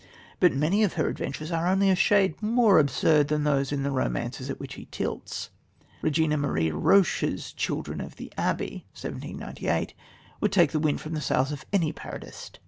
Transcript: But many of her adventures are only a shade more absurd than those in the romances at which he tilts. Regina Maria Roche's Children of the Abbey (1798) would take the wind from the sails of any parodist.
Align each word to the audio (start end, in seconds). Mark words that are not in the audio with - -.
But 0.39 0.55
many 0.55 0.83
of 0.83 0.93
her 0.93 1.07
adventures 1.09 1.51
are 1.51 1.67
only 1.67 1.91
a 1.91 1.95
shade 1.95 2.41
more 2.41 2.79
absurd 2.79 3.27
than 3.27 3.43
those 3.43 3.71
in 3.71 3.83
the 3.83 3.91
romances 3.91 4.49
at 4.49 4.59
which 4.59 4.73
he 4.73 4.87
tilts. 4.89 5.51
Regina 6.01 6.37
Maria 6.37 6.73
Roche's 6.73 7.53
Children 7.53 8.01
of 8.01 8.15
the 8.15 8.33
Abbey 8.35 8.87
(1798) 8.95 9.93
would 10.41 10.51
take 10.51 10.71
the 10.71 10.79
wind 10.79 11.01
from 11.01 11.13
the 11.13 11.21
sails 11.21 11.51
of 11.51 11.65
any 11.71 11.93
parodist. 11.93 12.57